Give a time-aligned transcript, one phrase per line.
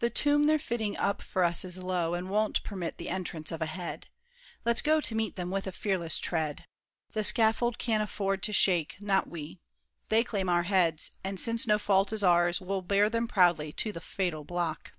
[0.00, 3.62] The tomb they're fitting up for us is low, And won't permit the entrance of
[3.62, 4.08] a head.
[4.64, 6.64] Let's go to meet them with a fearless tread.
[7.12, 9.60] The scaffold can afford to shake, not we.
[10.08, 13.92] They claim our heads; and since no fault is ours, We'll bear them proudly to
[13.92, 14.90] the fatal block.